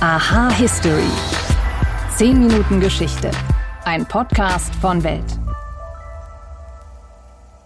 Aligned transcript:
Aha 0.00 0.50
History. 0.50 1.08
10 2.18 2.38
Minuten 2.38 2.80
Geschichte. 2.80 3.30
Ein 3.86 4.06
Podcast 4.06 4.74
von 4.74 5.02
Welt. 5.02 5.24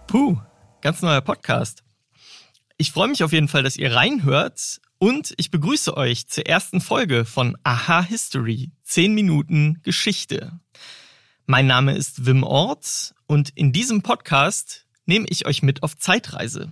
Puh, 0.07 0.37
ganz 0.79 1.01
neuer 1.01 1.19
Podcast. 1.19 1.83
Ich 2.77 2.93
freue 2.93 3.09
mich 3.09 3.25
auf 3.25 3.33
jeden 3.33 3.49
Fall, 3.49 3.63
dass 3.63 3.75
ihr 3.75 3.93
reinhört 3.93 4.79
und 4.97 5.33
ich 5.35 5.51
begrüße 5.51 5.97
euch 5.97 6.29
zur 6.29 6.45
ersten 6.45 6.79
Folge 6.79 7.25
von 7.25 7.57
Aha 7.63 8.01
History. 8.01 8.71
10 8.83 9.13
Minuten 9.13 9.81
Geschichte. 9.83 10.57
Mein 11.47 11.67
Name 11.67 11.97
ist 11.97 12.25
Wim 12.25 12.43
Ort 12.43 13.13
und 13.27 13.49
in 13.55 13.73
diesem 13.73 14.03
Podcast 14.03 14.85
nehme 15.05 15.25
ich 15.27 15.47
euch 15.47 15.63
mit 15.63 15.83
auf 15.83 15.97
Zeitreise. 15.97 16.71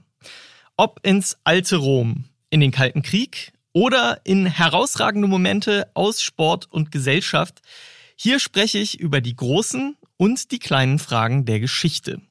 Ob 0.78 1.05
ins 1.05 1.38
alte 1.44 1.76
Rom, 1.76 2.23
in 2.50 2.62
den 2.62 2.71
Kalten 2.71 3.02
Krieg 3.02 3.52
oder 3.73 4.22
in 4.23 4.46
herausragende 4.46 5.28
Momente 5.28 5.90
aus 5.94 6.22
Sport 6.22 6.68
und 6.72 6.91
Gesellschaft. 6.91 7.62
Hier 8.16 8.40
spreche 8.40 8.80
ich 8.80 9.00
über 9.00 9.22
die 9.22 9.36
großen 9.36 9.96
und 10.18 10.52
die 10.52 10.60
kleinen 10.60 11.00
Fragen 11.00 11.46
der 11.46 11.60
Geschichte. 11.60 12.22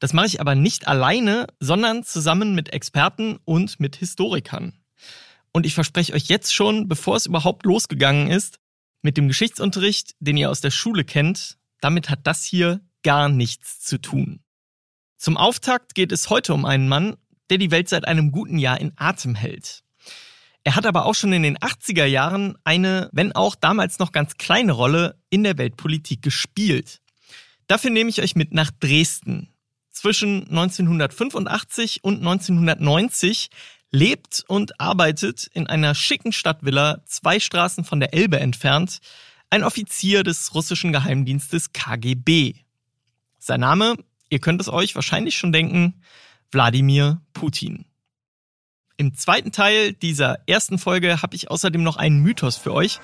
Das 0.00 0.12
mache 0.12 0.26
ich 0.26 0.40
aber 0.40 0.54
nicht 0.54 0.86
alleine, 0.86 1.46
sondern 1.60 2.04
zusammen 2.04 2.54
mit 2.54 2.72
Experten 2.72 3.38
und 3.44 3.80
mit 3.80 3.96
Historikern. 3.96 4.74
Und 5.52 5.66
ich 5.66 5.74
verspreche 5.74 6.12
euch 6.12 6.24
jetzt 6.24 6.54
schon, 6.54 6.88
bevor 6.88 7.16
es 7.16 7.26
überhaupt 7.26 7.64
losgegangen 7.66 8.30
ist, 8.30 8.58
mit 9.02 9.16
dem 9.16 9.28
Geschichtsunterricht, 9.28 10.14
den 10.20 10.36
ihr 10.36 10.50
aus 10.50 10.60
der 10.60 10.70
Schule 10.70 11.04
kennt, 11.04 11.58
damit 11.80 12.10
hat 12.10 12.26
das 12.26 12.44
hier 12.44 12.80
gar 13.02 13.28
nichts 13.28 13.80
zu 13.80 13.98
tun. 13.98 14.40
Zum 15.16 15.36
Auftakt 15.36 15.94
geht 15.94 16.12
es 16.12 16.30
heute 16.30 16.54
um 16.54 16.64
einen 16.64 16.88
Mann, 16.88 17.16
der 17.50 17.58
die 17.58 17.70
Welt 17.70 17.88
seit 17.88 18.06
einem 18.06 18.30
guten 18.30 18.58
Jahr 18.58 18.80
in 18.80 18.92
Atem 18.96 19.34
hält. 19.34 19.82
Er 20.68 20.76
hat 20.76 20.84
aber 20.84 21.06
auch 21.06 21.14
schon 21.14 21.32
in 21.32 21.44
den 21.44 21.56
80er 21.56 22.04
Jahren 22.04 22.58
eine, 22.62 23.08
wenn 23.14 23.32
auch 23.32 23.54
damals 23.54 23.98
noch 23.98 24.12
ganz 24.12 24.34
kleine 24.34 24.72
Rolle 24.72 25.18
in 25.30 25.42
der 25.42 25.56
Weltpolitik 25.56 26.20
gespielt. 26.20 27.00
Dafür 27.68 27.88
nehme 27.88 28.10
ich 28.10 28.20
euch 28.20 28.36
mit 28.36 28.52
nach 28.52 28.70
Dresden. 28.78 29.48
Zwischen 29.90 30.46
1985 30.50 32.04
und 32.04 32.18
1990 32.18 33.48
lebt 33.90 34.44
und 34.46 34.78
arbeitet 34.78 35.46
in 35.54 35.66
einer 35.68 35.94
schicken 35.94 36.32
Stadtvilla 36.32 37.02
zwei 37.06 37.40
Straßen 37.40 37.84
von 37.84 37.98
der 37.98 38.12
Elbe 38.12 38.38
entfernt 38.38 38.98
ein 39.48 39.64
Offizier 39.64 40.22
des 40.22 40.54
russischen 40.54 40.92
Geheimdienstes 40.92 41.72
KGB. 41.72 42.56
Sein 43.38 43.60
Name, 43.60 43.96
ihr 44.28 44.40
könnt 44.40 44.60
es 44.60 44.68
euch 44.68 44.94
wahrscheinlich 44.94 45.38
schon 45.38 45.52
denken, 45.52 46.02
Wladimir 46.50 47.22
Putin. 47.32 47.87
Im 49.03 49.13
zweiten 49.15 49.51
Teil 49.51 49.91
dieser 49.91 50.37
ersten 50.47 50.77
Folge 50.77 51.21
habe 51.21 51.35
ich 51.35 51.51
außerdem 51.51 51.83
noch 51.83 51.97
einen 51.97 52.21
Mythos 52.21 52.55
für 52.55 52.73
euch. 52.73 53.01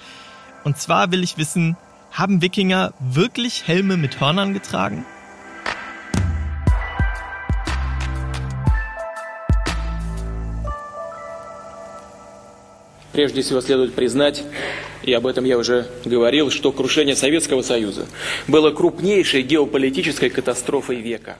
Und 0.63 0.77
zwar 0.77 1.11
will 1.11 1.23
ich 1.25 1.37
wissen, 1.37 1.75
haben 2.11 2.41
Wikinger 2.41 2.93
wirklich 3.01 3.67
Helme 3.67 3.97
mit 3.97 4.21
Hörnern 4.21 4.53
getragen? 4.53 5.05
Прежде 13.11 13.41
всего 13.41 13.59
следует 13.59 13.93
признать, 13.93 14.45
и 15.03 15.11
об 15.11 15.27
этом 15.27 15.43
я 15.43 15.57
уже 15.57 15.85
говорил, 16.05 16.49
что 16.49 16.71
крушение 16.71 17.17
Советского 17.17 17.61
Союза 17.61 18.07
было 18.47 18.71
крупнейшей 18.71 19.41
геополитической 19.41 20.29
катастрофой 20.29 21.01
века. 21.01 21.37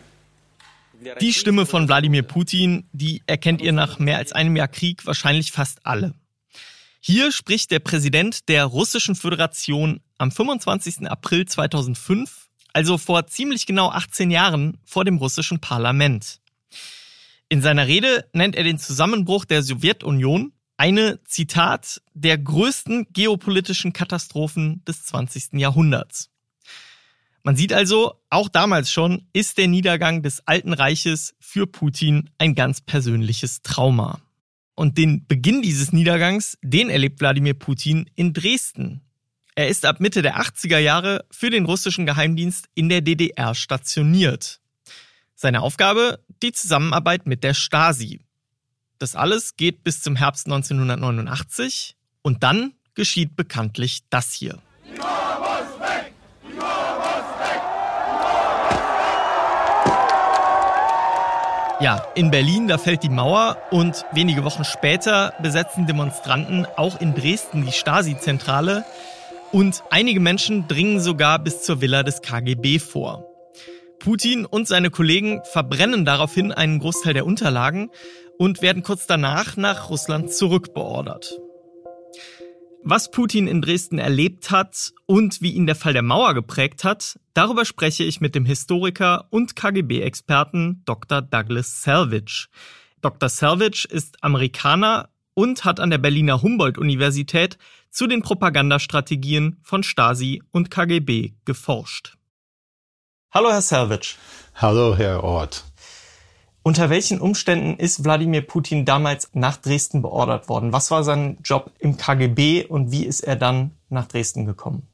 Die 1.21 1.33
Stimme 1.33 1.67
von 1.67 1.89
Wladimir 1.89 2.23
Putin, 2.23 2.89
die 2.93 3.23
erkennt 3.27 3.61
ihr 3.61 3.73
nach 3.73 3.99
mehr 3.99 4.19
als 4.19 4.33
einem 4.33 4.57
Jahr 4.57 4.69
Krieg 4.69 5.07
wahrscheinlich 5.07 5.53
fast 5.53 5.85
alle. 5.87 6.15
Hier 7.01 7.33
spricht 7.33 7.71
der 7.71 7.81
Präsident 7.81 8.49
der 8.49 8.65
Russischen 8.65 9.15
Föderation 9.15 10.01
am 10.17 10.31
25. 10.31 11.07
April 11.11 11.47
2005, 11.47 12.49
also 12.73 12.97
vor 12.97 13.27
ziemlich 13.27 13.67
genau 13.67 13.91
18 13.91 14.31
Jahren, 14.31 14.79
vor 14.85 15.05
dem 15.05 15.19
russischen 15.19 15.61
Parlament. 15.61 16.41
In 17.49 17.61
seiner 17.61 17.87
Rede 17.87 18.29
nennt 18.33 18.57
er 18.57 18.65
den 18.65 18.79
Zusammenbruch 18.79 19.45
der 19.45 19.63
Sowjetunion 19.63 20.53
eine, 20.77 21.23
Zitat, 21.25 22.03
der 22.15 22.39
größten 22.39 23.07
geopolitischen 23.13 23.93
Katastrophen 23.93 24.83
des 24.87 25.05
20. 25.05 25.53
Jahrhunderts. 25.53 26.31
Man 27.47 27.57
sieht 27.57 27.75
also, 27.75 28.15
auch 28.31 28.49
damals 28.49 28.91
schon 28.91 29.29
ist 29.35 29.59
der 29.59 29.69
Niedergang 29.69 30.23
des 30.23 30.49
Alten 30.49 30.73
Reiches 30.73 31.35
für 31.39 31.67
Putin 31.67 32.31
ein 32.39 32.55
ganz 32.55 32.81
persönliches 32.81 33.61
Trauma. 33.61 34.23
Und 34.75 34.97
den 34.97 35.27
Beginn 35.27 35.61
dieses 35.61 35.93
Niedergangs, 35.93 36.57
den 36.63 36.89
erlebt 36.89 37.21
Wladimir 37.21 37.53
Putin 37.53 38.11
in 38.15 38.33
Dresden. 38.33 39.03
Er 39.55 39.69
ist 39.69 39.85
ab 39.85 40.01
Mitte 40.01 40.23
der 40.23 40.41
80er 40.41 40.79
Jahre 40.79 41.27
für 41.31 41.51
den 41.51 41.67
russischen 41.67 42.07
Geheimdienst 42.07 42.71
in 42.75 42.89
der 42.89 43.03
DDR 43.03 43.55
stationiert. 43.55 44.61
Seine 45.35 45.61
Aufgabe 45.61 46.25
die 46.43 46.53
Zusammenarbeit 46.53 47.27
mit 47.27 47.45
der 47.45 47.53
Stasi. 47.53 48.21
Das 48.99 49.15
alles 49.15 49.57
geht 49.57 49.85
bis 49.85 50.01
zum 50.01 50.17
Herbst 50.17 50.47
1989 50.47 51.95
und 52.23 52.43
dann 52.43 52.73
geschieht 52.95 53.37
bekanntlich 53.37 54.01
das 54.09 54.33
hier. 54.33 54.63
Ja, 61.81 62.07
in 62.15 62.31
Berlin, 62.31 62.69
da 62.69 62.79
fällt 62.79 63.03
die 63.03 63.09
Mauer 63.09 63.59
und 63.73 64.05
wenige 64.13 64.45
Wochen 64.45 64.65
später 64.65 65.35
besetzen 65.43 65.87
Demonstranten 65.87 66.67
auch 66.77 67.01
in 67.01 67.15
Dresden 67.15 67.67
die 67.67 67.73
Stasi-Zentrale 67.73 68.85
und 69.51 69.83
einige 69.91 70.21
Menschen 70.21 70.69
dringen 70.69 71.01
sogar 71.01 71.41
bis 71.41 71.63
zur 71.63 71.81
Villa 71.81 72.05
des 72.05 72.23
KGB 72.23 72.79
vor. 72.79 73.27
Putin 73.99 74.47
und 74.47 74.69
seine 74.69 74.91
Kollegen 74.91 75.43
verbrennen 75.45 76.05
daraufhin 76.05 76.53
einen 76.53 76.79
Großteil 76.79 77.15
der 77.15 77.27
Unterlagen 77.27 77.91
und 78.39 78.63
werden 78.63 78.85
kurz 78.85 79.07
danach 79.07 79.57
nach 79.57 79.91
Russland 79.91 80.33
zurückbeordert. 80.33 81.41
Was 82.87 83.11
Putin 83.11 83.47
in 83.47 83.63
Dresden 83.63 83.99
erlebt 83.99 84.51
hat 84.51 84.93
und 85.07 85.41
wie 85.41 85.53
ihn 85.53 85.65
der 85.65 85.75
Fall 85.75 85.95
der 85.95 86.03
Mauer 86.03 86.35
geprägt 86.35 86.85
hat, 86.85 87.19
darüber 87.33 87.65
spreche 87.65 88.05
ich 88.05 88.21
mit 88.21 88.35
dem 88.35 88.45
Historiker 88.45 89.27
und 89.31 89.57
KGB-Experten 89.57 90.83
Dr. 90.85 91.23
Douglas 91.23 91.83
Salvage. 91.83 92.49
Dr. 93.01 93.31
Salvage 93.31 93.89
ist 93.89 94.23
Amerikaner 94.23 95.09
und 95.33 95.65
hat 95.65 95.81
an 95.81 95.89
der 95.89 95.97
Berliner 95.97 96.43
Humboldt-Universität 96.43 97.57
zu 97.89 98.07
den 98.07 98.21
Propagandastrategien 98.21 99.57
von 99.63 99.83
Stasi 99.83 100.43
und 100.51 100.71
KGB 100.71 101.33
geforscht. 101.47 102.19
Hallo, 103.33 103.51
Herr 103.51 103.63
Salvage. 103.63 104.17
Hallo, 104.57 104.95
Herr 104.95 105.25
Ort. 105.25 105.65
Unter 106.67 106.89
welchen 106.89 107.21
Umständen 107.21 107.77
ist 107.77 108.05
Wladimir 108.05 108.41
Putin 108.41 108.87
damals 108.87 109.29
nach 109.35 109.59
Dresden 109.59 110.01
beordert 110.01 110.49
worden? 110.49 110.73
Was 110.73 110.91
war 110.91 111.05
sein 111.05 111.37
Job 111.45 111.71
im 111.79 111.99
KGB 111.99 112.65
und 112.65 112.91
wie 112.91 113.05
ist 113.05 113.21
er 113.21 113.37
dann 113.37 113.73
nach 113.91 114.09
Dresden 114.09 114.47
gekommen? 114.47 114.89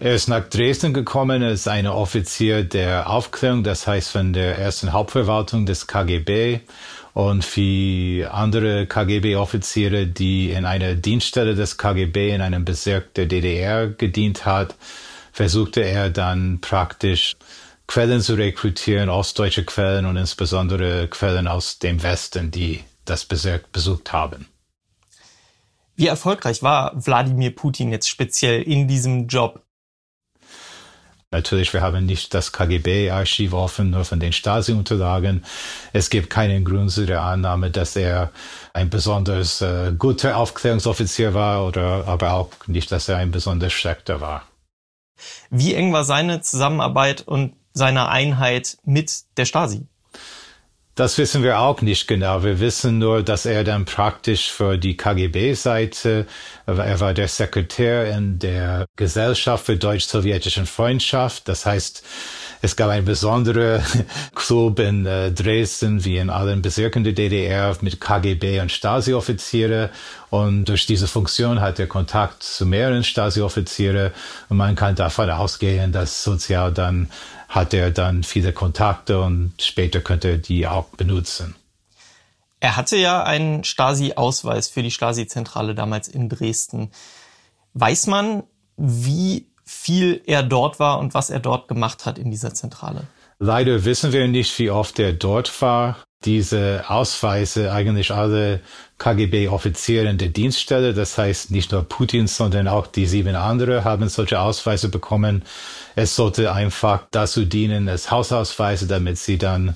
Er 0.00 0.14
ist 0.14 0.26
nach 0.26 0.48
Dresden 0.48 0.94
gekommen, 0.94 1.42
er 1.42 1.50
ist 1.50 1.68
ein 1.68 1.86
Offizier 1.86 2.64
der 2.64 3.10
Aufklärung, 3.10 3.62
das 3.62 3.86
heißt 3.86 4.10
von 4.10 4.32
der 4.32 4.58
ersten 4.58 4.94
Hauptverwaltung 4.94 5.66
des 5.66 5.86
KGB 5.86 6.60
und 7.12 7.56
wie 7.56 8.24
andere 8.24 8.86
KGB-Offiziere, 8.86 10.06
die 10.06 10.50
in 10.50 10.64
einer 10.64 10.94
Dienststelle 10.94 11.54
des 11.54 11.76
KGB 11.76 12.34
in 12.34 12.40
einem 12.40 12.64
Bezirk 12.64 13.12
der 13.12 13.26
DDR 13.26 13.88
gedient 13.88 14.46
hat, 14.46 14.76
versuchte 15.30 15.82
er 15.82 16.08
dann 16.08 16.60
praktisch 16.62 17.36
Quellen 17.86 18.20
zu 18.20 18.34
rekrutieren, 18.34 19.08
ostdeutsche 19.08 19.64
Quellen 19.64 20.06
und 20.06 20.16
insbesondere 20.16 21.08
Quellen 21.08 21.46
aus 21.46 21.78
dem 21.78 22.02
Westen, 22.02 22.50
die 22.50 22.82
das 23.04 23.24
Bezirk 23.24 23.72
besucht 23.72 24.12
haben. 24.12 24.46
Wie 25.96 26.08
erfolgreich 26.08 26.62
war 26.62 26.92
Wladimir 26.94 27.54
Putin 27.54 27.92
jetzt 27.92 28.08
speziell 28.08 28.62
in 28.62 28.88
diesem 28.88 29.28
Job? 29.28 29.64
Natürlich, 31.30 31.72
wir 31.72 31.82
haben 31.82 32.06
nicht 32.06 32.32
das 32.32 32.52
KGB-Archiv 32.52 33.54
offen, 33.54 33.90
nur 33.90 34.04
von 34.04 34.20
den 34.20 34.32
Stasi-Unterlagen. 34.32 35.44
Es 35.92 36.08
gibt 36.08 36.30
keinen 36.30 36.64
Grund 36.64 36.92
zu 36.92 37.06
der 37.06 37.22
Annahme, 37.22 37.72
dass 37.72 37.96
er 37.96 38.30
ein 38.72 38.88
besonders 38.88 39.60
äh, 39.60 39.92
guter 39.98 40.36
Aufklärungsoffizier 40.36 41.34
war 41.34 41.66
oder 41.66 42.06
aber 42.06 42.34
auch 42.34 42.50
nicht, 42.68 42.92
dass 42.92 43.08
er 43.08 43.16
ein 43.16 43.32
besonders 43.32 43.72
schlechter 43.72 44.20
war. 44.20 44.46
Wie 45.50 45.74
eng 45.74 45.92
war 45.92 46.04
seine 46.04 46.40
Zusammenarbeit 46.40 47.22
und 47.26 47.54
seiner 47.74 48.08
Einheit 48.08 48.78
mit 48.84 49.12
der 49.36 49.44
Stasi? 49.44 49.86
Das 50.94 51.18
wissen 51.18 51.42
wir 51.42 51.58
auch 51.58 51.82
nicht 51.82 52.06
genau. 52.06 52.44
Wir 52.44 52.60
wissen 52.60 53.00
nur, 53.00 53.24
dass 53.24 53.46
er 53.46 53.64
dann 53.64 53.84
praktisch 53.84 54.52
für 54.52 54.78
die 54.78 54.96
KGB-Seite, 54.96 56.26
er 56.66 57.00
war 57.00 57.12
der 57.14 57.26
Sekretär 57.26 58.16
in 58.16 58.38
der 58.38 58.86
Gesellschaft 58.94 59.66
für 59.66 59.76
deutsch-sowjetischen 59.76 60.66
Freundschaft. 60.66 61.48
Das 61.48 61.66
heißt, 61.66 62.04
Es 62.64 62.76
gab 62.76 62.88
einen 62.88 63.04
besonderen 63.04 63.82
Club 64.34 64.78
in 64.78 65.04
äh, 65.04 65.30
Dresden, 65.32 66.02
wie 66.06 66.16
in 66.16 66.30
allen 66.30 66.62
Bezirken 66.62 67.04
der 67.04 67.12
DDR, 67.12 67.76
mit 67.82 68.00
KGB 68.00 68.58
und 68.60 68.72
Stasi-Offiziere. 68.72 69.90
Und 70.30 70.64
durch 70.64 70.86
diese 70.86 71.06
Funktion 71.06 71.60
hat 71.60 71.78
er 71.78 71.86
Kontakt 71.86 72.42
zu 72.42 72.64
mehreren 72.64 73.04
Stasi-Offiziere. 73.04 74.12
Und 74.48 74.56
man 74.56 74.76
kann 74.76 74.94
davon 74.94 75.28
ausgehen, 75.28 75.92
dass 75.92 76.24
sozial 76.24 76.72
dann 76.72 77.10
hat 77.50 77.74
er 77.74 77.90
dann 77.90 78.22
viele 78.22 78.54
Kontakte 78.54 79.20
und 79.20 79.52
später 79.60 80.00
könnte 80.00 80.28
er 80.28 80.38
die 80.38 80.66
auch 80.66 80.86
benutzen. 80.86 81.54
Er 82.60 82.76
hatte 82.76 82.96
ja 82.96 83.24
einen 83.24 83.64
Stasi-Ausweis 83.64 84.68
für 84.68 84.82
die 84.82 84.90
Stasi-Zentrale 84.90 85.74
damals 85.74 86.08
in 86.08 86.30
Dresden. 86.30 86.92
Weiß 87.74 88.06
man, 88.06 88.44
wie 88.78 89.48
viel 89.64 90.22
er 90.26 90.42
dort 90.42 90.78
war 90.78 90.98
und 90.98 91.14
was 91.14 91.30
er 91.30 91.40
dort 91.40 91.68
gemacht 91.68 92.06
hat 92.06 92.18
in 92.18 92.30
dieser 92.30 92.54
Zentrale? 92.54 93.04
Leider 93.38 93.84
wissen 93.84 94.12
wir 94.12 94.28
nicht, 94.28 94.58
wie 94.58 94.70
oft 94.70 94.98
er 94.98 95.12
dort 95.12 95.60
war. 95.60 95.96
Diese 96.24 96.84
Ausweise 96.88 97.72
eigentlich 97.72 98.10
alle 98.10 98.60
KGB-Offiziere 98.98 100.08
in 100.08 100.16
der 100.16 100.28
Dienststelle, 100.28 100.94
das 100.94 101.18
heißt 101.18 101.50
nicht 101.50 101.72
nur 101.72 101.82
Putin, 101.82 102.26
sondern 102.26 102.68
auch 102.68 102.86
die 102.86 103.04
sieben 103.04 103.36
andere 103.36 103.84
haben 103.84 104.08
solche 104.08 104.40
Ausweise 104.40 104.88
bekommen. 104.88 105.42
Es 105.96 106.16
sollte 106.16 106.52
einfach 106.52 107.06
dazu 107.10 107.44
dienen 107.44 107.88
als 107.88 108.10
Hausausweise, 108.10 108.86
damit 108.86 109.18
sie 109.18 109.36
dann 109.36 109.74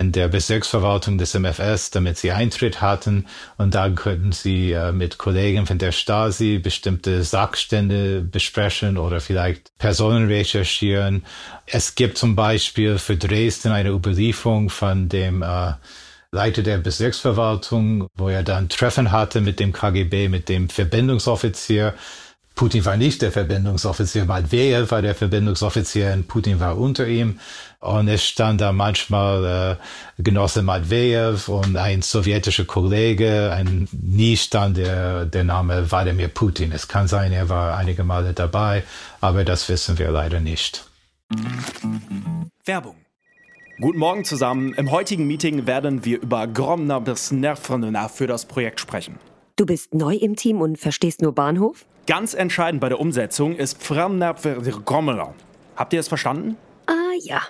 der 0.00 0.28
Bezirksverwaltung 0.28 1.18
des 1.18 1.34
MFS, 1.34 1.90
damit 1.90 2.18
sie 2.18 2.30
Eintritt 2.30 2.80
hatten. 2.80 3.26
Und 3.56 3.74
da 3.74 3.90
könnten 3.90 4.30
sie 4.30 4.72
äh, 4.72 4.92
mit 4.92 5.18
Kollegen 5.18 5.66
von 5.66 5.78
der 5.78 5.90
Stasi 5.90 6.58
bestimmte 6.58 7.24
Sachstände 7.24 8.22
besprechen 8.22 8.96
oder 8.96 9.20
vielleicht 9.20 9.76
Personen 9.78 10.28
recherchieren. 10.28 11.24
Es 11.66 11.96
gibt 11.96 12.16
zum 12.16 12.36
Beispiel 12.36 12.98
für 12.98 13.16
Dresden 13.16 13.72
eine 13.72 13.90
Überlieferung 13.90 14.70
von 14.70 15.08
dem 15.08 15.42
äh, 15.42 15.72
Leiter 16.30 16.62
der 16.62 16.78
Bezirksverwaltung, 16.78 18.06
wo 18.14 18.28
er 18.28 18.44
dann 18.44 18.68
Treffen 18.68 19.10
hatte 19.10 19.40
mit 19.40 19.58
dem 19.58 19.72
KGB, 19.72 20.28
mit 20.28 20.48
dem 20.48 20.68
Verbindungsoffizier. 20.68 21.94
Putin 22.54 22.84
war 22.84 22.96
nicht 22.96 23.22
der 23.22 23.32
Verbindungsoffizier, 23.32 24.24
Medvedev 24.24 24.90
war 24.90 25.00
der 25.00 25.14
Verbindungsoffizier 25.14 26.12
und 26.12 26.28
Putin 26.28 26.60
war 26.60 26.76
unter 26.76 27.06
ihm. 27.06 27.38
Und 27.80 28.08
es 28.08 28.24
stand 28.24 28.60
da 28.60 28.72
manchmal 28.72 29.78
äh, 29.78 30.22
Genosse 30.22 30.62
Medvedev 30.62 31.48
und 31.48 31.76
ein 31.76 32.02
sowjetischer 32.02 32.64
Kollege. 32.64 33.52
Ein, 33.52 33.88
nie 33.92 34.36
stand 34.36 34.78
der, 34.78 35.26
der 35.26 35.44
Name 35.44 35.88
Wladimir 35.88 36.28
Putin. 36.28 36.72
Es 36.72 36.88
kann 36.88 37.06
sein, 37.06 37.32
er 37.32 37.48
war 37.48 37.76
einige 37.76 38.02
Male 38.02 38.32
dabei, 38.32 38.82
aber 39.20 39.44
das 39.44 39.68
wissen 39.68 39.96
wir 39.98 40.10
leider 40.10 40.40
nicht. 40.40 40.86
Werbung. 42.64 42.96
Guten 43.80 43.98
Morgen 43.98 44.24
zusammen. 44.24 44.74
Im 44.74 44.90
heutigen 44.90 45.28
Meeting 45.28 45.68
werden 45.68 46.04
wir 46.04 46.20
über 46.20 46.48
Gromner 46.48 47.00
bis 47.00 47.30
Nervrenna 47.30 48.08
für 48.08 48.26
das 48.26 48.46
Projekt 48.46 48.80
sprechen. 48.80 49.20
Du 49.54 49.66
bist 49.66 49.94
neu 49.94 50.16
im 50.16 50.34
Team 50.34 50.60
und 50.60 50.78
verstehst 50.78 51.22
nur 51.22 51.32
Bahnhof? 51.32 51.86
Ganz 52.08 52.34
entscheidend 52.34 52.80
bei 52.80 52.88
der 52.88 52.98
Umsetzung 52.98 53.54
ist 53.54 53.78
Gromner. 53.86 54.34
Habt 55.76 55.92
ihr 55.92 56.00
es 56.00 56.08
verstanden? 56.08 56.56
Ja, 57.20 57.42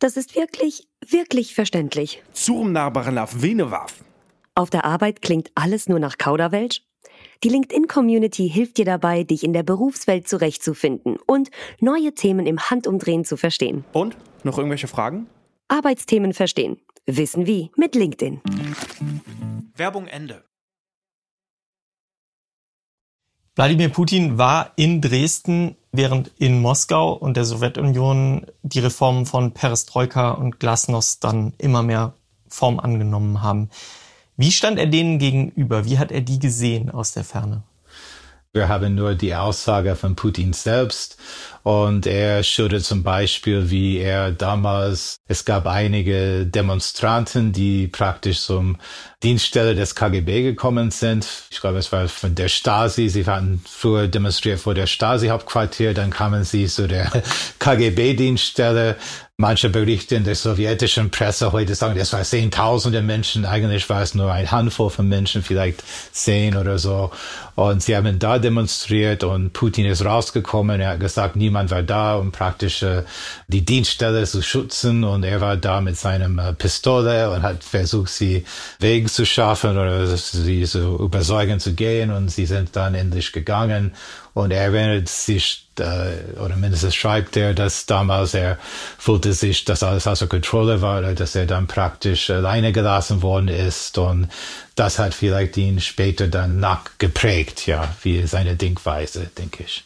das 0.00 0.16
ist 0.16 0.34
wirklich, 0.36 0.88
wirklich 1.06 1.54
verständlich. 1.54 2.22
Auf 4.54 4.70
der 4.70 4.84
Arbeit 4.84 5.22
klingt 5.22 5.50
alles 5.54 5.88
nur 5.88 5.98
nach 5.98 6.18
Kauderwelsch? 6.18 6.82
Die 7.42 7.48
LinkedIn-Community 7.48 8.48
hilft 8.48 8.78
dir 8.78 8.84
dabei, 8.84 9.24
dich 9.24 9.42
in 9.42 9.52
der 9.52 9.62
Berufswelt 9.62 10.28
zurechtzufinden 10.28 11.16
und 11.26 11.50
neue 11.80 12.14
Themen 12.14 12.46
im 12.46 12.70
Handumdrehen 12.70 13.24
zu 13.24 13.36
verstehen. 13.36 13.84
Und? 13.92 14.16
Noch 14.44 14.58
irgendwelche 14.58 14.88
Fragen? 14.88 15.26
Arbeitsthemen 15.68 16.34
verstehen. 16.34 16.80
Wissen 17.06 17.46
wie 17.46 17.70
mit 17.76 17.94
LinkedIn. 17.94 18.40
Werbung 19.74 20.06
Ende. 20.06 20.44
Wladimir 23.54 23.90
Putin 23.90 24.38
war 24.38 24.72
in 24.76 25.02
Dresden, 25.02 25.76
während 25.92 26.28
in 26.38 26.62
Moskau 26.62 27.12
und 27.12 27.36
der 27.36 27.44
Sowjetunion 27.44 28.46
die 28.62 28.78
Reformen 28.78 29.26
von 29.26 29.52
Perestroika 29.52 30.30
und 30.30 30.58
Glasnost 30.58 31.22
dann 31.22 31.52
immer 31.58 31.82
mehr 31.82 32.14
Form 32.48 32.80
angenommen 32.80 33.42
haben. 33.42 33.68
Wie 34.38 34.52
stand 34.52 34.78
er 34.78 34.86
denen 34.86 35.18
gegenüber? 35.18 35.84
Wie 35.84 35.98
hat 35.98 36.10
er 36.10 36.22
die 36.22 36.38
gesehen 36.38 36.88
aus 36.88 37.12
der 37.12 37.24
Ferne? 37.24 37.62
Wir 38.54 38.68
haben 38.68 38.94
nur 38.94 39.14
die 39.14 39.34
Aussage 39.34 39.96
von 39.96 40.14
Putin 40.14 40.52
selbst 40.52 41.16
und 41.62 42.06
er 42.06 42.42
schildert 42.42 42.84
zum 42.84 43.02
Beispiel, 43.02 43.70
wie 43.70 43.96
er 43.96 44.30
damals, 44.30 45.16
es 45.26 45.46
gab 45.46 45.66
einige 45.66 46.44
Demonstranten, 46.44 47.52
die 47.52 47.88
praktisch 47.88 48.40
zum 48.40 48.76
Dienststelle 49.22 49.74
des 49.74 49.94
KGB 49.94 50.42
gekommen 50.42 50.90
sind. 50.90 51.26
Ich 51.50 51.62
glaube, 51.62 51.78
es 51.78 51.92
war 51.92 52.08
von 52.08 52.34
der 52.34 52.48
Stasi. 52.48 53.08
Sie 53.08 53.24
hatten 53.24 53.64
früher 53.66 54.06
demonstriert 54.06 54.60
vor 54.60 54.74
der 54.74 54.86
Stasi-Hauptquartier, 54.86 55.94
dann 55.94 56.10
kamen 56.10 56.44
sie 56.44 56.66
zu 56.66 56.86
der 56.86 57.10
KGB-Dienststelle 57.58 58.96
Manche 59.42 59.70
Berichte 59.70 60.14
in 60.14 60.22
der 60.22 60.36
sowjetischen 60.36 61.10
Presse 61.10 61.50
heute 61.50 61.74
sagen, 61.74 61.98
das 61.98 62.12
war 62.12 62.22
zehntausende 62.22 63.02
Menschen. 63.02 63.44
Eigentlich 63.44 63.90
war 63.90 64.00
es 64.00 64.14
nur 64.14 64.30
ein 64.30 64.48
Handvoll 64.52 64.88
von 64.88 65.08
Menschen, 65.08 65.42
vielleicht 65.42 65.82
zehn 66.12 66.56
oder 66.56 66.78
so. 66.78 67.10
Und 67.56 67.82
sie 67.82 67.96
haben 67.96 68.20
da 68.20 68.38
demonstriert 68.38 69.24
und 69.24 69.52
Putin 69.52 69.86
ist 69.86 70.04
rausgekommen. 70.04 70.80
Er 70.80 70.90
hat 70.90 71.00
gesagt, 71.00 71.34
niemand 71.34 71.72
war 71.72 71.82
da, 71.82 72.14
um 72.14 72.30
praktisch 72.30 72.84
äh, 72.84 73.02
die 73.48 73.64
Dienststelle 73.64 74.24
zu 74.26 74.42
schützen. 74.42 75.02
Und 75.02 75.24
er 75.24 75.40
war 75.40 75.56
da 75.56 75.80
mit 75.80 75.96
seinem 75.96 76.38
äh, 76.38 76.52
Pistole 76.52 77.28
und 77.32 77.42
hat 77.42 77.64
versucht, 77.64 78.10
sie 78.10 78.44
Wege 78.78 79.08
zu 79.08 79.26
schaffen 79.26 79.72
oder 79.72 80.16
sie 80.16 80.62
zu 80.62 80.98
überzeugen 81.00 81.58
zu 81.58 81.74
gehen. 81.74 82.12
Und 82.12 82.28
sie 82.28 82.46
sind 82.46 82.76
dann 82.76 82.94
endlich 82.94 83.32
gegangen. 83.32 83.92
Und 84.34 84.50
er 84.50 84.62
erinnert 84.62 85.08
sich, 85.08 85.68
äh, 85.78 86.38
oder 86.40 86.56
mindestens 86.56 86.94
schreibt 86.94 87.36
er, 87.36 87.52
dass 87.52 87.86
damals 87.86 88.32
er 88.32 88.58
fühlte 88.98 89.34
sich, 89.34 89.64
dass 89.64 89.82
alles 89.82 90.06
außer 90.06 90.26
Kontrolle 90.26 90.80
war, 90.80 91.00
oder 91.00 91.14
dass 91.14 91.34
er 91.34 91.46
dann 91.46 91.66
praktisch 91.66 92.30
alleine 92.30 92.72
gelassen 92.72 93.20
worden 93.20 93.48
ist. 93.48 93.98
Und 93.98 94.28
das 94.74 94.98
hat 94.98 95.12
vielleicht 95.12 95.56
ihn 95.58 95.80
später 95.80 96.28
dann 96.28 96.60
nachgeprägt, 96.60 97.66
ja, 97.66 97.94
wie 98.02 98.26
seine 98.26 98.56
Denkweise, 98.56 99.30
denke 99.36 99.64
ich. 99.64 99.84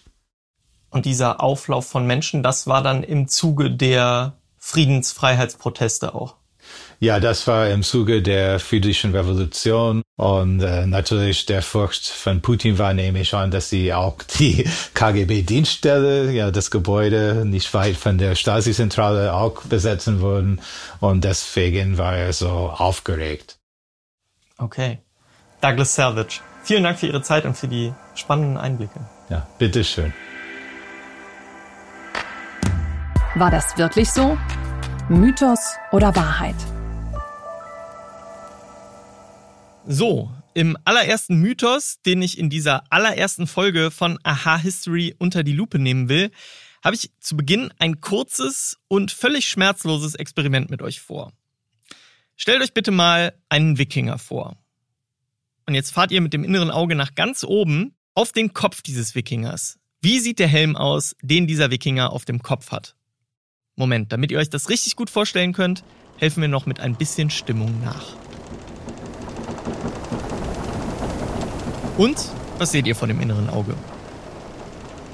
Und 0.90 1.04
dieser 1.06 1.42
Auflauf 1.42 1.86
von 1.86 2.06
Menschen, 2.06 2.42
das 2.42 2.66
war 2.66 2.82
dann 2.82 3.02
im 3.02 3.28
Zuge 3.28 3.70
der 3.70 4.34
Friedensfreiheitsproteste 4.58 6.14
auch. 6.14 6.36
Ja, 6.98 7.20
das 7.20 7.46
war 7.46 7.68
im 7.68 7.82
Zuge 7.82 8.22
der 8.22 8.58
friedlichen 8.58 9.14
Revolution 9.14 10.02
und 10.16 10.62
äh, 10.62 10.86
natürlich 10.86 11.44
der 11.44 11.60
Furcht 11.60 12.06
von 12.06 12.40
Putin 12.40 12.78
war, 12.78 12.94
nehme 12.94 13.20
ich 13.20 13.34
an, 13.34 13.50
dass 13.50 13.68
sie 13.68 13.92
auch 13.92 14.16
die 14.38 14.66
KGB-Dienststelle, 14.94 16.32
ja, 16.32 16.50
das 16.50 16.70
Gebäude 16.70 17.44
nicht 17.44 17.72
weit 17.74 17.96
von 17.96 18.16
der 18.16 18.34
Stasi-Zentrale 18.34 19.34
auch 19.34 19.62
besetzen 19.64 20.20
würden 20.22 20.62
und 21.00 21.24
deswegen 21.24 21.98
war 21.98 22.16
er 22.16 22.32
so 22.32 22.48
aufgeregt. 22.48 23.58
Okay. 24.56 24.98
Douglas 25.60 25.94
Salvage, 25.94 26.40
vielen 26.64 26.84
Dank 26.84 26.98
für 26.98 27.08
Ihre 27.08 27.20
Zeit 27.20 27.44
und 27.44 27.58
für 27.58 27.68
die 27.68 27.92
spannenden 28.14 28.56
Einblicke. 28.56 29.00
Ja, 29.28 29.46
bitteschön. 29.58 30.14
War 33.34 33.50
das 33.50 33.76
wirklich 33.76 34.10
so? 34.10 34.38
Mythos 35.10 35.76
oder 35.92 36.16
Wahrheit? 36.16 36.56
So, 39.88 40.32
im 40.54 40.76
allerersten 40.84 41.36
Mythos, 41.36 42.00
den 42.04 42.20
ich 42.20 42.38
in 42.38 42.50
dieser 42.50 42.82
allerersten 42.90 43.46
Folge 43.46 43.92
von 43.92 44.18
Aha 44.24 44.56
History 44.56 45.14
unter 45.16 45.44
die 45.44 45.52
Lupe 45.52 45.78
nehmen 45.78 46.08
will, 46.08 46.32
habe 46.82 46.96
ich 46.96 47.12
zu 47.20 47.36
Beginn 47.36 47.72
ein 47.78 48.00
kurzes 48.00 48.78
und 48.88 49.12
völlig 49.12 49.48
schmerzloses 49.48 50.16
Experiment 50.16 50.70
mit 50.70 50.82
euch 50.82 51.00
vor. 51.00 51.32
Stellt 52.34 52.62
euch 52.62 52.74
bitte 52.74 52.90
mal 52.90 53.32
einen 53.48 53.78
Wikinger 53.78 54.18
vor. 54.18 54.56
Und 55.66 55.74
jetzt 55.74 55.92
fahrt 55.92 56.10
ihr 56.10 56.20
mit 56.20 56.32
dem 56.32 56.42
inneren 56.42 56.72
Auge 56.72 56.96
nach 56.96 57.14
ganz 57.14 57.44
oben 57.44 57.94
auf 58.14 58.32
den 58.32 58.54
Kopf 58.54 58.82
dieses 58.82 59.14
Wikingers. 59.14 59.78
Wie 60.00 60.18
sieht 60.18 60.40
der 60.40 60.48
Helm 60.48 60.74
aus, 60.74 61.14
den 61.22 61.46
dieser 61.46 61.70
Wikinger 61.70 62.10
auf 62.10 62.24
dem 62.24 62.42
Kopf 62.42 62.72
hat? 62.72 62.96
Moment, 63.76 64.10
damit 64.10 64.32
ihr 64.32 64.38
euch 64.38 64.50
das 64.50 64.68
richtig 64.68 64.96
gut 64.96 65.10
vorstellen 65.10 65.52
könnt, 65.52 65.84
helfen 66.16 66.40
wir 66.40 66.48
noch 66.48 66.66
mit 66.66 66.80
ein 66.80 66.96
bisschen 66.96 67.30
Stimmung 67.30 67.84
nach. 67.84 68.25
Und 71.96 72.16
was 72.58 72.72
seht 72.72 72.86
ihr 72.86 72.96
vor 72.96 73.08
dem 73.08 73.20
inneren 73.20 73.48
Auge? 73.48 73.74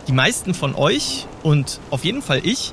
Die 0.09 0.12
meisten 0.12 0.53
von 0.53 0.75
euch 0.75 1.27
und 1.43 1.79
auf 1.91 2.05
jeden 2.05 2.23
Fall 2.23 2.41
ich 2.45 2.73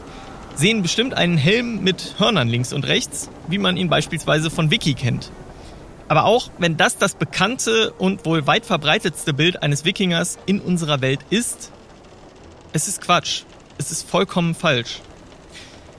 sehen 0.56 0.82
bestimmt 0.82 1.14
einen 1.14 1.38
Helm 1.38 1.84
mit 1.84 2.16
Hörnern 2.18 2.50
links 2.50 2.74
und 2.74 2.88
rechts, 2.88 3.30
wie 3.48 3.60
man 3.60 3.78
ihn 3.78 3.90
beispielsweise 3.90 4.50
von 4.50 4.72
Wiki 4.72 4.94
kennt. 4.94 5.32
Aber 6.08 6.26
auch 6.26 6.50
wenn 6.58 6.76
das 6.76 6.98
das 6.98 7.14
bekannte 7.14 7.94
und 7.98 8.26
wohl 8.26 8.48
weit 8.48 8.66
verbreitetste 8.66 9.34
Bild 9.34 9.62
eines 9.62 9.86
Wikingers 9.86 10.40
in 10.48 10.60
unserer 10.60 11.02
Welt 11.02 11.20
ist, 11.30 11.72
es 12.74 12.88
ist 12.88 13.02
Quatsch. 13.02 13.44
Es 13.78 13.92
ist 13.92 14.10
vollkommen 14.10 14.56
falsch. 14.56 15.02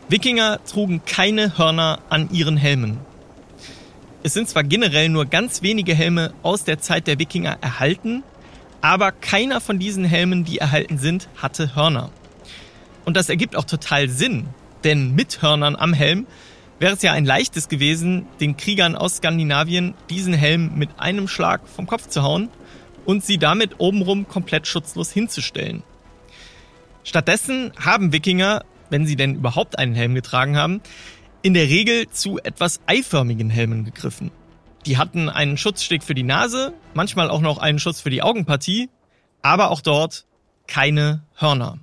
Wikinger 0.08 0.58
trugen 0.64 1.02
keine 1.06 1.56
Hörner 1.56 2.00
an 2.10 2.28
ihren 2.32 2.56
Helmen. 2.56 2.98
Es 4.22 4.34
sind 4.34 4.48
zwar 4.48 4.64
generell 4.64 5.08
nur 5.08 5.24
ganz 5.24 5.62
wenige 5.62 5.94
Helme 5.94 6.34
aus 6.42 6.64
der 6.64 6.78
Zeit 6.78 7.06
der 7.06 7.18
Wikinger 7.18 7.56
erhalten, 7.62 8.22
aber 8.82 9.12
keiner 9.12 9.60
von 9.60 9.78
diesen 9.78 10.04
Helmen, 10.04 10.44
die 10.44 10.58
erhalten 10.58 10.98
sind, 10.98 11.28
hatte 11.36 11.74
Hörner. 11.74 12.10
Und 13.06 13.16
das 13.16 13.30
ergibt 13.30 13.56
auch 13.56 13.64
total 13.64 14.10
Sinn, 14.10 14.48
denn 14.84 15.14
mit 15.14 15.40
Hörnern 15.40 15.74
am 15.74 15.94
Helm 15.94 16.26
wäre 16.78 16.94
es 16.94 17.02
ja 17.02 17.12
ein 17.12 17.24
leichtes 17.24 17.68
gewesen, 17.68 18.26
den 18.40 18.58
Kriegern 18.58 18.94
aus 18.94 19.16
Skandinavien 19.16 19.94
diesen 20.10 20.34
Helm 20.34 20.72
mit 20.76 20.90
einem 20.98 21.26
Schlag 21.26 21.66
vom 21.66 21.86
Kopf 21.86 22.08
zu 22.08 22.22
hauen 22.22 22.50
und 23.06 23.24
sie 23.24 23.38
damit 23.38 23.76
obenrum 23.78 24.28
komplett 24.28 24.66
schutzlos 24.66 25.10
hinzustellen. 25.10 25.82
Stattdessen 27.04 27.72
haben 27.82 28.12
Wikinger, 28.12 28.64
wenn 28.90 29.06
sie 29.06 29.16
denn 29.16 29.36
überhaupt 29.36 29.78
einen 29.78 29.94
Helm 29.94 30.14
getragen 30.14 30.58
haben, 30.58 30.82
in 31.42 31.54
der 31.54 31.68
Regel 31.68 32.08
zu 32.10 32.38
etwas 32.38 32.80
eiförmigen 32.86 33.50
Helmen 33.50 33.84
gegriffen. 33.84 34.30
Die 34.86 34.98
hatten 34.98 35.28
einen 35.28 35.56
Schutzsteg 35.56 36.02
für 36.02 36.14
die 36.14 36.22
Nase, 36.22 36.74
manchmal 36.94 37.30
auch 37.30 37.40
noch 37.40 37.58
einen 37.58 37.78
Schutz 37.78 38.00
für 38.00 38.10
die 38.10 38.22
Augenpartie, 38.22 38.88
aber 39.42 39.70
auch 39.70 39.80
dort 39.80 40.26
keine 40.66 41.22
Hörner. 41.34 41.78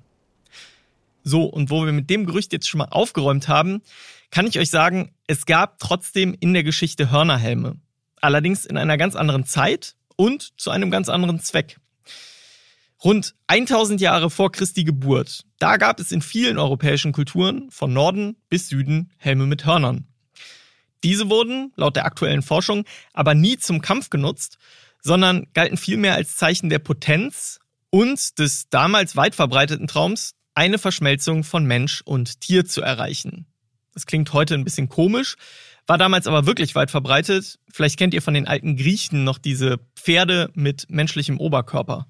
So, 1.23 1.43
und 1.43 1.69
wo 1.69 1.85
wir 1.85 1.91
mit 1.91 2.09
dem 2.09 2.25
Gerücht 2.25 2.53
jetzt 2.53 2.69
schon 2.69 2.79
mal 2.79 2.89
aufgeräumt 2.89 3.47
haben, 3.47 3.81
kann 4.31 4.47
ich 4.47 4.59
euch 4.59 4.69
sagen, 4.69 5.11
es 5.27 5.45
gab 5.45 5.79
trotzdem 5.79 6.35
in 6.39 6.53
der 6.53 6.63
Geschichte 6.63 7.11
Hörnerhelme. 7.11 7.77
Allerdings 8.21 8.65
in 8.65 8.77
einer 8.77 8.97
ganz 8.97 9.15
anderen 9.15 9.45
Zeit 9.45 9.95
und 10.15 10.59
zu 10.59 10.69
einem 10.71 10.89
ganz 10.89 11.09
anderen 11.09 11.39
Zweck. 11.39 11.77
Rund 13.03 13.35
1000 13.45 14.01
Jahre 14.01 14.31
vor 14.31 14.51
Christi 14.51 14.83
Geburt, 14.83 15.43
da 15.59 15.77
gab 15.77 15.99
es 15.99 16.11
in 16.11 16.23
vielen 16.23 16.57
europäischen 16.57 17.11
Kulturen 17.11 17.69
von 17.69 17.93
Norden 17.93 18.37
bis 18.49 18.69
Süden 18.69 19.11
Helme 19.17 19.45
mit 19.45 19.65
Hörnern. 19.65 20.07
Diese 21.03 21.29
wurden, 21.29 21.71
laut 21.75 21.95
der 21.95 22.05
aktuellen 22.05 22.41
Forschung, 22.41 22.85
aber 23.13 23.35
nie 23.35 23.57
zum 23.57 23.81
Kampf 23.81 24.09
genutzt, 24.09 24.57
sondern 24.99 25.45
galten 25.53 25.77
vielmehr 25.77 26.15
als 26.15 26.37
Zeichen 26.37 26.69
der 26.69 26.79
Potenz 26.79 27.59
und 27.91 28.39
des 28.39 28.69
damals 28.69 29.15
weit 29.15 29.35
verbreiteten 29.35 29.85
Traums, 29.85 30.33
eine 30.55 30.79
Verschmelzung 30.79 31.43
von 31.43 31.65
Mensch 31.65 32.01
und 32.01 32.41
Tier 32.41 32.65
zu 32.65 32.81
erreichen. 32.81 33.45
Das 33.93 34.07
klingt 34.07 34.33
heute 34.33 34.55
ein 34.55 34.63
bisschen 34.63 34.89
komisch, 34.89 35.35
war 35.85 35.99
damals 35.99 36.25
aber 36.25 36.47
wirklich 36.47 36.73
weit 36.73 36.89
verbreitet. 36.89 37.59
Vielleicht 37.71 37.97
kennt 37.97 38.15
ihr 38.15 38.23
von 38.23 38.33
den 38.33 38.47
alten 38.47 38.75
Griechen 38.75 39.23
noch 39.23 39.37
diese 39.37 39.77
Pferde 39.95 40.49
mit 40.55 40.89
menschlichem 40.89 41.39
Oberkörper. 41.39 42.07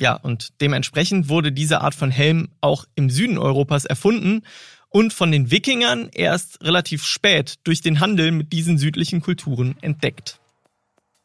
Ja, 0.00 0.14
und 0.14 0.60
dementsprechend 0.60 1.28
wurde 1.28 1.52
diese 1.52 1.80
Art 1.80 1.94
von 1.94 2.10
Helm 2.10 2.48
auch 2.60 2.86
im 2.94 3.10
Süden 3.10 3.38
Europas 3.38 3.84
erfunden 3.84 4.42
und 4.88 5.12
von 5.12 5.32
den 5.32 5.50
Wikingern 5.50 6.10
erst 6.12 6.62
relativ 6.62 7.04
spät 7.04 7.56
durch 7.64 7.80
den 7.80 8.00
Handel 8.00 8.30
mit 8.32 8.52
diesen 8.52 8.78
südlichen 8.78 9.20
Kulturen 9.20 9.76
entdeckt. 9.80 10.40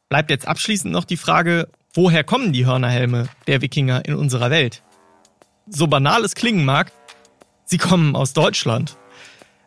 Bleibt 0.08 0.30
jetzt 0.30 0.48
abschließend 0.48 0.92
noch 0.92 1.04
die 1.04 1.18
Frage, 1.18 1.68
woher 1.92 2.24
kommen 2.24 2.52
die 2.52 2.66
Hörnerhelme 2.66 3.28
der 3.46 3.60
Wikinger 3.60 4.04
in 4.04 4.14
unserer 4.14 4.50
Welt? 4.50 4.82
So 5.68 5.86
banal 5.86 6.24
es 6.24 6.34
klingen 6.34 6.64
mag, 6.64 6.92
sie 7.64 7.76
kommen 7.76 8.16
aus 8.16 8.32
Deutschland. 8.32 8.96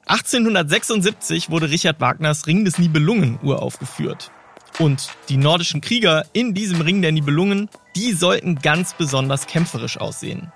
1876 0.07 1.51
wurde 1.51 1.69
Richard 1.69 2.01
Wagners 2.01 2.47
Ring 2.47 2.65
des 2.65 2.79
Nibelungen 2.79 3.39
uraufgeführt. 3.43 4.31
Und 4.79 5.09
die 5.29 5.37
nordischen 5.37 5.81
Krieger 5.81 6.25
in 6.33 6.55
diesem 6.55 6.81
Ring 6.81 7.03
der 7.03 7.11
Nibelungen, 7.11 7.69
die 7.95 8.13
sollten 8.13 8.55
ganz 8.55 8.93
besonders 8.93 9.47
kämpferisch 9.47 9.97
aussehen. 9.97 10.51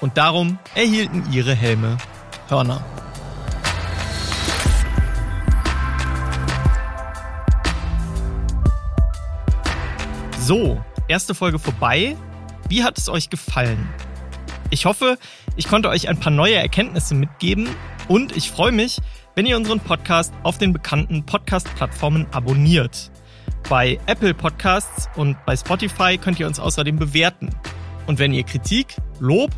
Und 0.00 0.16
darum 0.16 0.58
erhielten 0.74 1.24
ihre 1.32 1.54
Helme 1.54 1.96
Hörner. 2.48 2.84
So, 10.40 10.82
erste 11.06 11.36
Folge 11.36 11.60
vorbei. 11.60 12.16
Wie 12.68 12.82
hat 12.82 12.98
es 12.98 13.08
euch 13.08 13.30
gefallen? 13.30 13.88
Ich 14.70 14.86
hoffe, 14.86 15.18
ich 15.54 15.68
konnte 15.68 15.88
euch 15.88 16.08
ein 16.08 16.18
paar 16.18 16.32
neue 16.32 16.56
Erkenntnisse 16.56 17.14
mitgeben 17.14 17.68
und 18.08 18.36
ich 18.36 18.50
freue 18.50 18.72
mich, 18.72 18.98
wenn 19.36 19.46
ihr 19.46 19.56
unseren 19.56 19.80
Podcast 19.80 20.32
auf 20.42 20.58
den 20.58 20.72
bekannten 20.72 21.24
Podcast-Plattformen 21.24 22.26
abonniert. 22.32 23.12
Bei 23.68 23.98
Apple 24.06 24.34
Podcasts 24.34 25.08
und 25.16 25.36
bei 25.46 25.56
Spotify 25.56 26.18
könnt 26.18 26.40
ihr 26.40 26.46
uns 26.46 26.60
außerdem 26.60 26.96
bewerten. 26.96 27.50
Und 28.06 28.18
wenn 28.18 28.32
ihr 28.32 28.44
Kritik, 28.44 28.96
Lob 29.20 29.50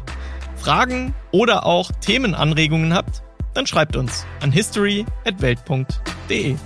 Fragen 0.56 1.14
oder 1.30 1.64
auch 1.66 1.92
Themenanregungen 2.00 2.92
habt, 2.94 3.22
dann 3.52 3.66
schreibt 3.66 3.96
uns 3.96 4.26
an 4.40 4.50
history@welt.de. 4.50 6.56